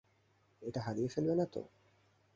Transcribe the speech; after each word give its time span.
এটা 0.61 0.79
হারিয়ে 0.85 1.09
ফেলবে 1.09 1.33
না 1.35 1.45
তো? 1.53 1.61